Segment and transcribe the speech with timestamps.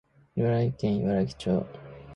[0.35, 1.65] 茨城県茨城町